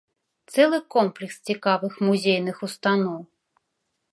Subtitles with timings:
[0.53, 3.21] Цэлы комплекс цікавых музейных устаноў.